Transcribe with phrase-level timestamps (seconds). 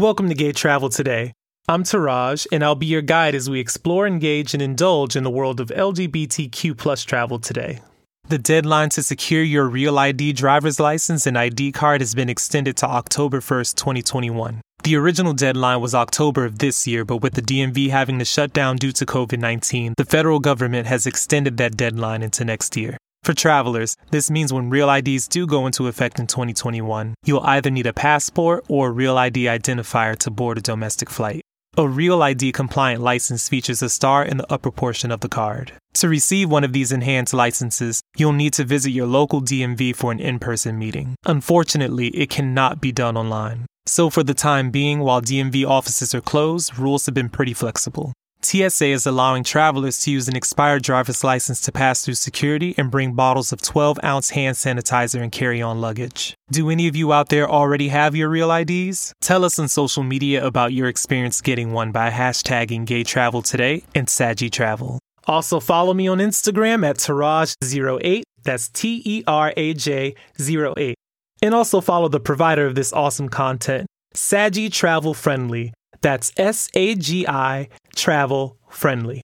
[0.00, 1.34] Welcome to Gay Travel Today.
[1.68, 5.30] I'm Teraj, and I'll be your guide as we explore, engage, and indulge in the
[5.30, 7.80] world of LGBTQ plus travel today.
[8.26, 12.78] The deadline to secure your Real ID driver's license and ID card has been extended
[12.78, 14.62] to October 1st, 2021.
[14.84, 18.54] The original deadline was October of this year, but with the DMV having to shut
[18.54, 22.96] down due to COVID 19, the federal government has extended that deadline into next year.
[23.22, 27.70] For travelers, this means when Real IDs do go into effect in 2021, you'll either
[27.70, 31.42] need a passport or a Real ID identifier to board a domestic flight.
[31.76, 35.72] A Real ID compliant license features a star in the upper portion of the card.
[35.94, 40.10] To receive one of these enhanced licenses, you'll need to visit your local DMV for
[40.10, 41.14] an in person meeting.
[41.26, 43.66] Unfortunately, it cannot be done online.
[43.86, 48.12] So, for the time being, while DMV offices are closed, rules have been pretty flexible.
[48.42, 52.90] TSA is allowing travelers to use an expired driver's license to pass through security and
[52.90, 56.34] bring bottles of 12 ounce hand sanitizer and carry on luggage.
[56.50, 59.12] Do any of you out there already have your real IDs?
[59.20, 63.84] Tell us on social media about your experience getting one by hashtagging Gay Travel Today
[63.94, 64.98] and Sagi Travel.
[65.26, 70.94] Also, follow me on Instagram at Teraj08, that's T E R A J 08.
[71.42, 75.72] And also follow the provider of this awesome content, Sagi Travel Friendly.
[76.02, 79.22] That's S A G I travel friendly.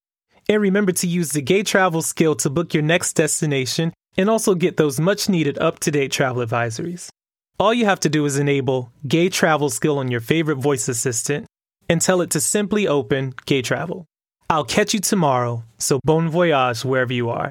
[0.48, 4.54] And remember to use the Gay Travel skill to book your next destination and also
[4.54, 7.08] get those much needed up to date travel advisories.
[7.58, 11.46] All you have to do is enable Gay Travel skill on your favorite voice assistant
[11.88, 14.06] and tell it to simply open Gay Travel.
[14.48, 17.44] I'll catch you tomorrow, so bon voyage wherever you are.